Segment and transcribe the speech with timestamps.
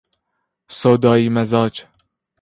[0.69, 1.85] سودایی مزاج